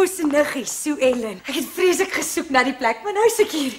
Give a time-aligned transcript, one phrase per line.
[0.00, 1.42] Oupa se niggie, Sue Ellen.
[1.44, 3.74] Ek het vreeslik gesoek na die plek, maar nou is ek hier.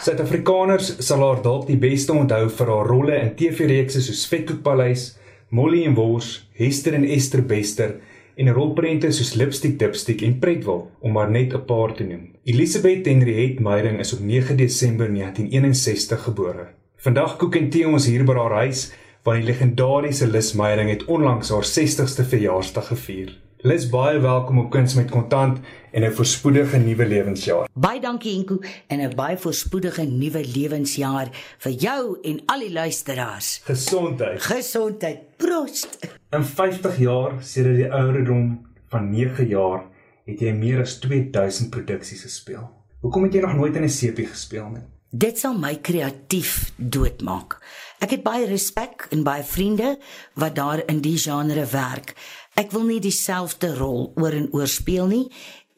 [0.00, 5.04] Suid-Afrikaners sal haar dalk die beste onthou vir haar rolle in TV-reekse soos Vetkoekpaleis,
[5.52, 7.98] Molly en Wors, Hester en Esther Bester
[8.40, 12.32] en rolprente soos Lipstick Dipstick en Pretwil om maar net 'n paar te noem.
[12.44, 16.68] Elisabeth Henriette Meyering is op 9 Desember 1961 gebore.
[16.96, 18.92] Vandag kook en tee ons hier by haar huis
[19.24, 23.38] want die legendariese Lis Meyering het onlangs haar 60ste verjaarsdag gevier.
[23.62, 25.58] Lis baie welkom op Kuns met Kontant
[25.92, 27.68] en 'n voorspoedige nuwe lewensjaar.
[27.74, 33.60] Baie dankie Enko en 'n baie voorspoedige nuwe lewensjaar vir jou en al die luisteraars.
[33.64, 34.42] Gesondheid.
[34.42, 35.18] Gesondheid.
[35.36, 35.98] Proost.
[36.30, 39.84] In 50 jaar sedert die ouderdom van 9 jaar
[40.24, 42.70] het jy meer as 2000 produksies gespeel.
[43.00, 44.82] Hoekom het jy nog nooit in 'n sepie gespeel nie?
[45.14, 47.58] Dit sal my kreatief doodmaak.
[48.00, 49.98] Ek het baie respek en baie vriende
[50.40, 52.14] wat daar in die genre werk.
[52.52, 55.24] Ek wil nie dieselfde rol oor en oor speel nie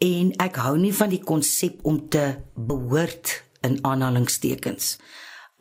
[0.03, 4.97] en ek hou nie van die konsep om te behoort in aanhalingstekens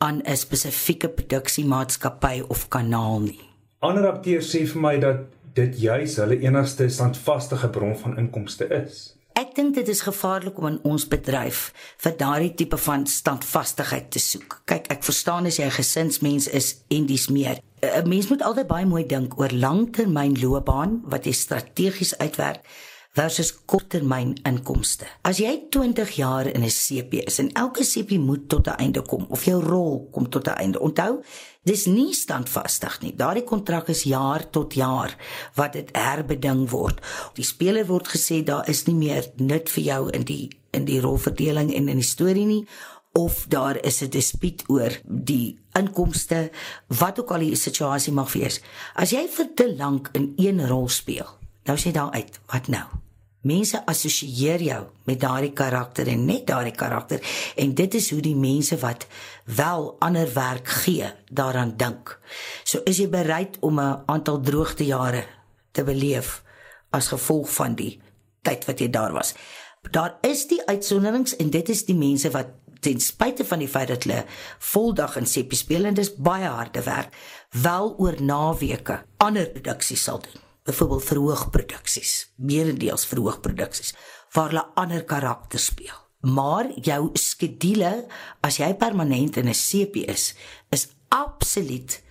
[0.02, 3.40] aan 'n spesifieke produksiemaatskappy of kanaal nie.
[3.78, 5.20] Ander akteurs sê vir my dat
[5.54, 9.14] dit juis hulle enigste standvaste bron van inkomste is.
[9.34, 11.72] Ek dink dit is gevaarlik om in ons bedryf
[12.04, 14.60] vir daardie tipe van standvastigheid te soek.
[14.70, 17.58] Kyk, ek verstaan as jy 'n gesinsmens is en dis meer.
[17.82, 22.62] 'n Mens moet altyd baie mooi dink oor langtermynloopbaan wat jy strategies uitwerk
[23.14, 25.06] versus korttermyn inkomste.
[25.22, 29.02] As jy 20 jaar in 'n CP is en elke CP moet tot 'n einde
[29.02, 30.80] kom of jou rol kom tot 'n einde.
[30.80, 31.22] Onthou,
[31.62, 33.14] dis nie standvastig nie.
[33.16, 35.16] Daardie kontrak is jaar tot jaar
[35.54, 37.00] wat dit herbeding word.
[37.34, 41.00] Die speler word gesê daar is nie meer nut vir jou in die in die
[41.00, 42.66] rolverdeling en in die storie nie
[43.12, 46.50] of daar is 'n dispuut oor die inkomste
[46.86, 48.60] wat ook al die situasie mag wees.
[48.94, 51.26] As jy vir te lank in een rol speel,
[51.64, 53.03] nou sê daar uit, wat nou?
[53.44, 57.20] Mense assosieer jou met daardie karakter en net daardie karakter
[57.60, 59.04] en dit is hoe die mense wat
[59.44, 62.14] wel ander werk gee daaraan dink.
[62.64, 65.24] So is jy bereid om 'n aantal droogtejare
[65.72, 66.42] te beleef
[66.90, 68.00] as gevolg van die
[68.42, 69.34] tyd wat jy daar was.
[69.90, 72.46] Daar is die uitsonderings en dit is die mense wat
[72.80, 74.24] ten spyte van die feit dat hulle
[74.58, 77.12] voldag in sepie speel en dis baie harde werk,
[77.50, 83.94] wel oor naweke ander produksies sal doen byvoorbeeld verhoogproduksies, meerendeels verhoogproduksies
[84.34, 85.96] waar hulle ander karakters speel.
[86.24, 88.06] Maar jou skedule
[88.40, 90.34] as jy permanent in 'n CP is,
[90.70, 92.02] is absoluut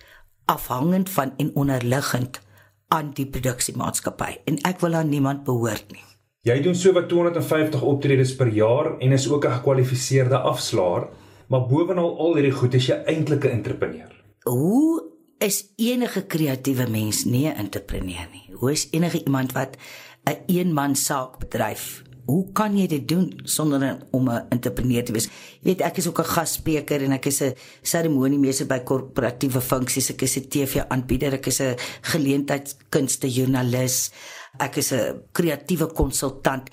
[0.44, 2.40] afhangend van en onderliggend
[2.88, 6.04] aan die produksiemaatskappy en ek wil aan niemand behoort nie.
[6.44, 11.08] Jy doen so wat 250 optredes per jaar en is ook 'n gekwalifiseerde afslaer,
[11.48, 14.12] maar bovenal al hierdie goed is jy eintlik 'n entrepreneur.
[14.42, 15.13] Hoe
[15.44, 18.48] is enige kreatiewe mens nie 'n entrepreneur nie?
[18.56, 22.02] Hoe is enige iemand wat 'n een eenman saak bedryf?
[22.24, 25.28] Hoe kan jy dit doen sonder om 'n entrepreneur te wees?
[25.60, 30.10] Jy weet ek is ook 'n gasspreker en ek is 'n seremoniemeester by korporatiewe funksies.
[30.10, 34.10] Ek is 'n TV-aanbieder, ek is 'n geleentheidskunste joernalis.
[34.58, 36.70] Ek is 'n kreatiewe konsultant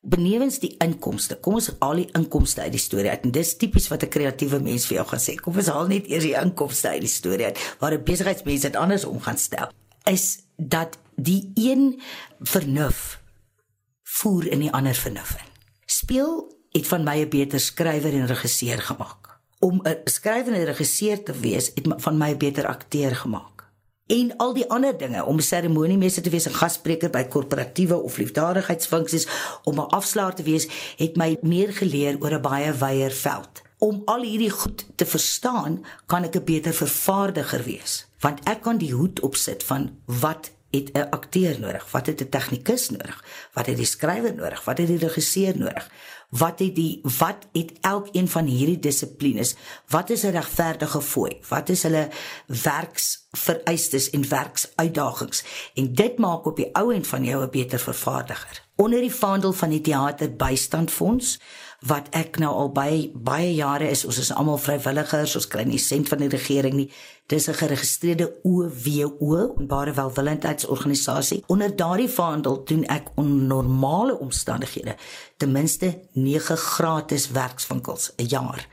[0.00, 1.36] benewens die inkomste.
[1.36, 3.26] Kom ons haal die inkomste uit die storie uit.
[3.28, 5.34] En dis tipies wat 'n kreatiewe mens vir jou gaan sê.
[5.34, 7.58] Kom ons haal net eers die inkomste uit die storie uit.
[7.78, 9.72] Waar 'n besigheidsmens dit anders om gaan stel.
[10.04, 12.00] Is dat die een
[12.40, 13.20] vernuf
[14.02, 15.48] voer in die ander vernuf in.
[15.86, 19.40] Speel het van my 'n beter skrywer en regisseur gemaak.
[19.58, 23.59] Om 'n skrywer en regisseur te wees het van my 'n beter akteur gemaak
[24.10, 29.28] en al die ander dinge om seremoniemeester te wees en gasspreker by korporatiewe of liefdadigheidsfunksies
[29.64, 33.62] om 'n afslaer te wees het my meer geleer oor 'n baie wyeer veld.
[33.78, 38.78] Om al hierdie goed te verstaan kan ek 'n beter vervaardiger wees want ek kan
[38.78, 43.66] die hoed opsit van wat het 'n akteur nodig wat het 'n tegnikus nodig wat
[43.66, 45.90] het die skrywer nodig wat het die regisseur nodig
[46.30, 49.54] wat het die wat het elkeen van hierdie dissiplines
[49.88, 52.08] wat is 'n regverdige fooi wat is hulle
[52.46, 55.44] werksvereistes en werksuitdagings.
[55.74, 59.52] En dit maak op die ou end van jou 'n beter vervaardiger onder die vaandel
[59.52, 61.38] van die teater bystandfonds
[61.80, 64.04] wat ek nou al baie baie jare is.
[64.08, 66.88] Ons is almal vrywilligers ons kry nie sent van die regering nie.
[67.26, 74.96] Dis 'n geregistreerde OWO openbare welwillendheidsorganisasie onder daardie vaandel doen ek onder normale omstandighede
[75.36, 78.68] ten minste 9 gratis werkswinkels 'n jaar.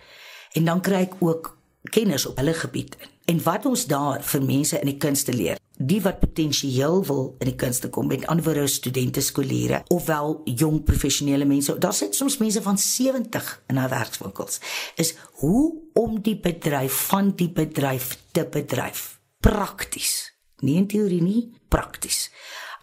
[0.52, 2.98] En dan kry ek ook kennis op hulle gebied.
[3.00, 7.36] In en wat ons daar vir mense in die kunste leer die wat potensieel wil
[7.40, 12.40] in die kunste kom met ander studente skooliere ofwel jong professionele mense daar sit soms
[12.42, 14.62] mense van 70 in haar werkswinkels
[14.96, 20.34] is hoe om die bedryf van die bedryf te bedryf prakties
[20.66, 22.28] nie in teorie nie prakties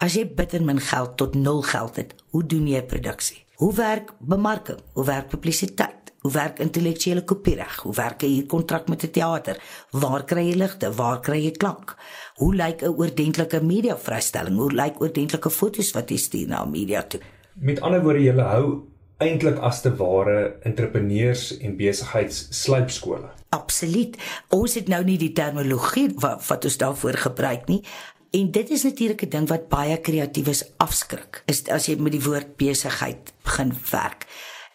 [0.03, 3.45] As jy bitter min geld tot nul geld het, hoe doen jy produksie?
[3.61, 4.81] Hoe werk bemarking?
[4.93, 6.04] Hoe werk publisiteit?
[6.25, 7.75] Hoe werk intellektuele kopiereg?
[7.85, 9.61] Hoe werk 'n hier kontrak met 'n teater?
[9.91, 10.93] Waar kry jy ligte?
[10.93, 11.95] Waar kry jy klank?
[12.35, 14.57] Hoe lyk 'n oordentlike media vrystelling?
[14.57, 17.19] Hoe lyk oordentlike foto's wat jy stuur na media toe?
[17.53, 18.83] Met ander woorde, jy hou
[19.17, 23.29] eintlik as te ware entrepreneurs en besigheids slypskole.
[23.49, 24.17] Absoluut.
[24.49, 27.83] Ons het nou nie die terminologie wat, wat ons daarvoor gebruik nie.
[28.31, 31.43] En dit is natuurlik 'n ding wat baie kreatiewes afskrik.
[31.45, 34.25] Is as jy met die woord besigheid begin werk.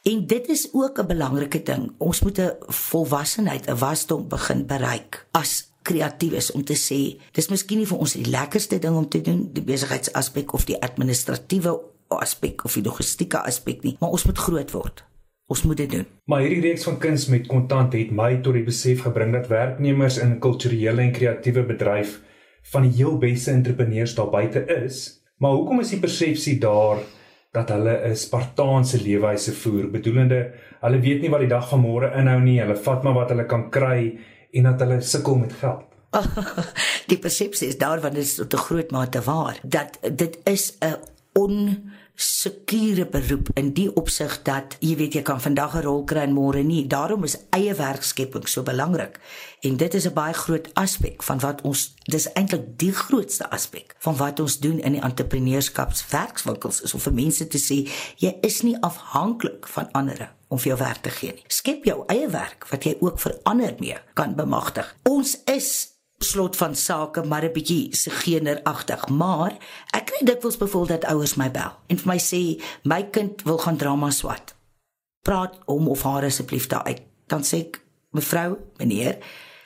[0.02, 1.92] En dit is ook 'n belangrike ding.
[1.98, 7.78] Ons moet 'n volwassenheid, 'n wasdom begin bereik as kreatiewes om te sê, dis miskien
[7.78, 12.64] nie vir ons die lekkerste ding om te doen, die besigheidsaspek of die administratiewe aspek
[12.64, 15.04] of die logistieke aspek nie, maar ons moet groot word.
[15.46, 16.06] Ons moet dit doen.
[16.24, 20.18] Maar hierdie reeks van kuns met kontant het my tot die besef gebring dat werknemers
[20.18, 22.20] in kulturele en kreatiewe bedryf
[22.62, 25.22] van die heel beste entrepreneurs daar buite is.
[25.36, 26.98] Maar hoekom is die persepsie daar
[27.52, 32.12] dat hulle 'n Spartaanse leefwyse voer, bedoelende hulle weet nie wat die dag van môre
[32.18, 34.18] inhou nie, hulle vat maar wat hulle kan kry
[34.52, 35.86] en dat hulle sukkel met geld.
[37.10, 40.76] die persepsie is daar want dit is tot 'n groot mate waar dat dit is
[40.80, 40.96] 'n
[41.32, 41.90] on
[42.20, 46.36] sekure beroep in die opsig dat jy weet jy kan vandag 'n rol kry en
[46.36, 46.86] môre nie.
[46.86, 49.20] Daarom is eie werkskepping so belangrik.
[49.60, 53.94] En dit is 'n baie groot aspek van wat ons dis eintlik die grootste aspek
[53.98, 58.62] van wat ons doen in die entrepreneurskapswerkswinkels is om vir mense te sê jy is
[58.62, 61.44] nie afhanklik van ander om vir jou werk te gee nie.
[61.46, 64.96] Skep jou eie werk wat jy ook vir ander mee kan bemagtig.
[65.08, 69.56] Ons is slot van sake maar 'n bietjie se generagtig, maar
[69.90, 73.58] ek kry dikwels bevoel dat ouers my bel en vir my sê my kind wil
[73.58, 74.54] gaan drama swat.
[75.22, 77.02] Praat hom of haar asseblief daar uit.
[77.26, 77.80] Dan sê ek,
[78.10, 79.18] mevrou, meneer,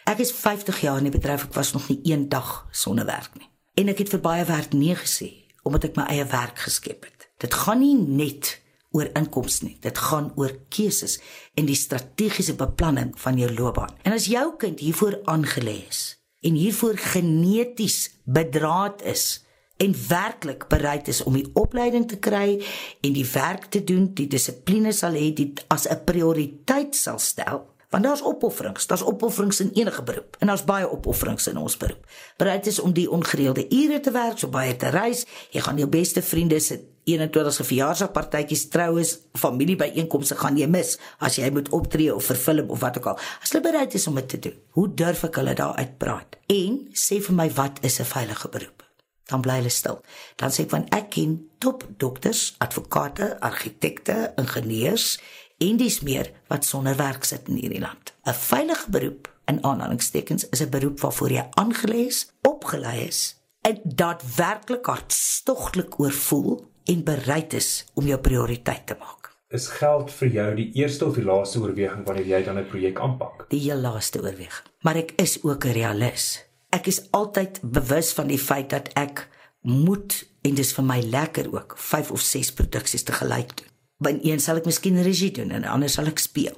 [0.04, 3.30] ek is 50 jaar in die bedryf, ek was nog nie een dag sonder werk
[3.38, 3.48] nie.
[3.74, 7.30] En ek het vir baie werk nee gesê omdat ek my eie werk geskep het.
[7.38, 8.60] Dit gaan nie net
[8.94, 9.76] oor inkomste nie.
[9.80, 11.18] Dit gaan oor keuses
[11.58, 13.96] en die strategiese beplanning van jou loopbaan.
[14.02, 16.02] En as jou kind hiervoor aangelê is,
[16.44, 19.44] en hiervoor geneties bedraad is
[19.76, 22.60] en werklik bereid is om die opleiding te kry
[23.00, 27.66] en die werk te doen, die dissipline sal hê dit as 'n prioriteit sal stel.
[27.90, 32.06] Want daar's opofferings, daar's opofferings in enige beroep en daar's baie opofferings in ons beroep.
[32.36, 35.88] Bereid is om die ongereelde ure te werk, so baie te reis, jy gaan jou
[35.88, 42.24] beste vriende se 21ste verjaarsdagpartytjies, troues, familiebyeenkomste gaan jy mis as jy moet optree of
[42.30, 43.20] vir film of wat ook al.
[43.44, 46.38] As hulle bereid is om dit te doen, hoe durf ek hulle daar uitpraat?
[46.52, 48.82] En sê vir my wat is 'n veilige beroep?
[49.28, 50.00] Dan bly hulle stil.
[50.36, 55.18] Dan sê ek van ek ken top dokters, advokate, argitekte, ingenieurs
[55.58, 58.12] en dis meer wat sonder werk sit in hierdie land.
[58.26, 63.44] 'n Veilige beroep in aanhalingstekens is 'n beroep waarvoor jy aangelê is, opgelei is
[63.84, 69.30] daadwerklik hartstogtelik oorvoel en bereid is om jou prioriteit te maak.
[69.54, 72.98] Is geld vir jou die eerste of die laaste oorweging wanneer jy dan 'n projek
[73.00, 73.46] aanpak?
[73.50, 74.66] Die heel laaste oorweging.
[74.80, 76.48] Maar ek is ook 'n realist.
[76.70, 79.28] Ek is altyd bewus van die feit dat ek
[79.60, 83.68] moet en dis vir my lekker ook 5 of 6 produksies te gelyk doen.
[83.96, 86.56] Want een sal ek miskien regie doen en ander sal ek speel.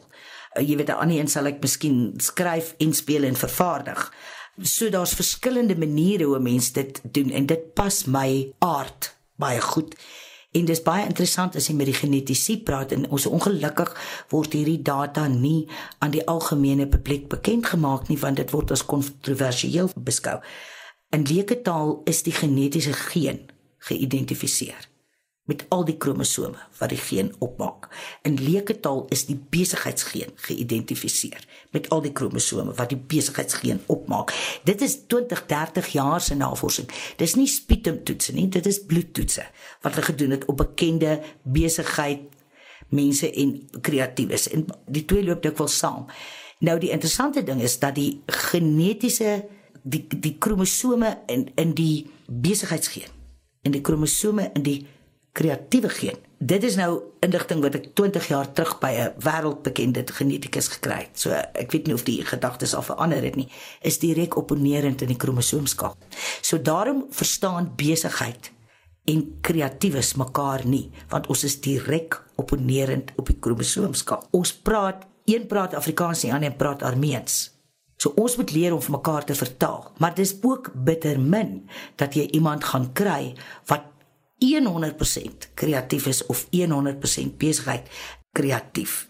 [0.57, 4.13] Uh, jy weet, 'n ander een sal ek miskien skryf en speel en vervaardig.
[4.63, 9.95] So daar's verskillende maniere hoe mense dit doen en dit pas my aard baie goed.
[10.57, 13.93] En dis baie interessant as jy met die genetiese praat en ons ongelukkig
[14.33, 18.87] word hierdie data nie aan die algemene publiek bekend gemaak nie want dit word as
[18.89, 20.39] kontroversieel beskou.
[21.13, 23.45] In leuke taal is die genetiese geen
[23.89, 24.96] geïdentifiseer
[25.47, 27.89] met al die kromosome wat die geen opmaak.
[28.27, 34.35] In leuke taal is die besigheidsgeen geïdentifiseer met al die kromosome wat die besigheidsgeen opmaak.
[34.67, 36.91] Dit is 20, 30 jaar se navorsing.
[37.17, 39.47] Dis nie spietumtoetse nie, dit is bloedtoetse
[39.85, 42.27] wat hulle gedoen het op bekende besigheid
[42.89, 46.07] mense en kreatiewes en die twee loop dikwels saam.
[46.59, 49.45] Nou die interessante ding is dat die genetiese
[49.87, 53.13] die die kromosome in in die besigheidsgeen
[53.63, 54.79] en die kromosome in die
[55.37, 56.19] kreatiewe geen.
[56.39, 56.91] Dit is nou
[57.25, 61.21] indigting wat ek 20 jaar terug by 'n wêreldbekende genetikus gekry het.
[61.21, 63.49] So ek weet nie of die gedagtes al verander het nie.
[63.81, 65.97] Is direk opponerend in die kromosoomskaal.
[66.41, 68.53] So daarom verstaan besigheid
[69.05, 74.27] en kreatiewes mekaar nie, want ons is direk opponerend op die kromosoomskaal.
[74.31, 77.51] Ons praat, een praat Afrikaans en die ander praat Armeens.
[77.97, 82.15] So ons moet leer om vir mekaar te vertaal, maar dis ook bitter min dat
[82.15, 83.35] jy iemand gaan kry
[83.67, 83.96] wat
[84.39, 87.89] 100% kreatief is of 100% besigheid
[88.33, 89.09] kreatief.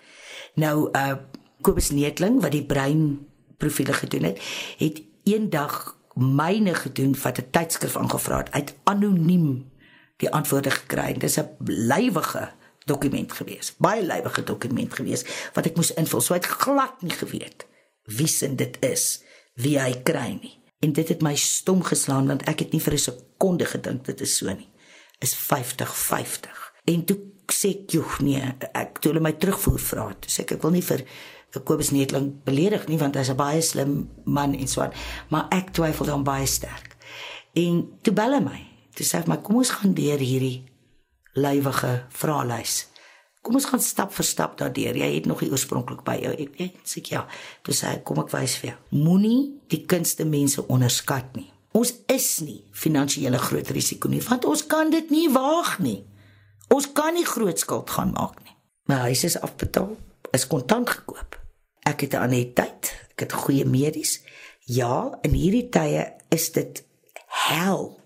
[0.55, 1.15] Nou uh
[1.61, 3.27] Kobus Neetling wat die brein
[3.59, 4.41] profile gedoen het,
[4.79, 9.71] het eendag myne gedoen wat 'n tydskrif aangevra het uit anoniem
[10.17, 11.13] die antwoorde gekry.
[11.13, 12.53] Dis 'n lywige
[12.85, 13.75] dokument gewees.
[13.79, 16.21] Baie lywige dokument gewees wat ek moes invul.
[16.21, 17.67] So ek glad nie geweet
[18.03, 19.23] wie sin dit is,
[19.55, 20.63] wie hy kry nie.
[20.79, 24.21] En dit het my stom geslaan want ek het nie vir 'n sekonde gedink dit
[24.21, 24.69] is so nie.
[25.19, 26.73] Is 50-50.
[26.85, 27.19] En toe
[27.53, 28.43] sê ek, "Joh, nee,
[28.73, 31.05] ek toe hulle my terugvoer vra." Sê ek, "Ek wil nie vir
[31.65, 34.93] Kobus Netling beledig nie want hy's 'n baie slim man en so aan,
[35.31, 36.97] maar ek twyfel dan baie sterk."
[37.55, 38.67] En toe bel hy my.
[38.95, 40.65] Toe sê hy, "Maar kom ons gaan deur hierdie
[41.37, 42.87] lywige vraelys.
[43.43, 44.97] Kom ons gaan stap vir stap daardeur.
[44.97, 46.33] Jy het nog nie oorspronklik by jou.
[46.33, 47.27] Ek weet seker ja.
[47.63, 48.79] Toe sê hy, "Kom ek wys vir jou.
[49.03, 51.53] Moenie die kunste mense onderskat nie.
[51.77, 56.05] Ons is nie finansiële groot risiko nie, want ons kan dit nie waag nie."
[56.73, 58.57] Ons kan nie groot skuld gaan maak nie.
[58.91, 59.93] My huis is afbetaal,
[60.35, 61.39] is kontant gekoop.
[61.87, 64.21] Ek het 'n anneteit, ek het goeie medies.
[64.65, 66.85] Ja, in hierdie tye is dit
[67.27, 68.01] hel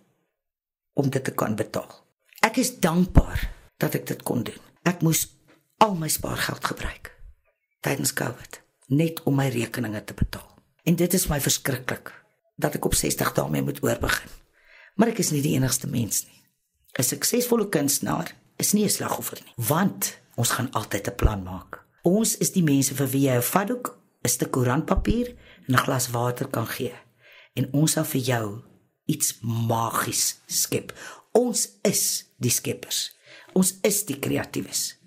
[0.93, 1.89] om dit te kan betaal.
[2.41, 4.61] Ek is dankbaar dat ek dit kon doen.
[4.83, 5.29] Ek moes
[5.79, 7.17] al my spaargeld gebruik
[7.81, 10.49] tydens Covid net om my rekeninge te betaal.
[10.85, 12.20] En dit is my verskriklik
[12.61, 14.31] dat ek op 60 daarmee moet oorbegin.
[14.95, 16.41] Maar ek is nie die enigste mens nie.
[16.99, 21.85] 'n Suksesvolle kunstenaar is nie 'n slagoffer nie, want ons gaan altyd 'n plan maak.
[22.03, 25.37] Ons is die mense vir wie jy 'n vatdoek, 'n stuk koerantpapier
[25.67, 26.95] en 'n glas water kan gee.
[27.55, 28.63] En ons sal vir jou
[29.07, 30.93] iets magies skep.
[31.33, 33.17] Ons is die skeppers.
[33.53, 35.00] Ons is die kreatiewes.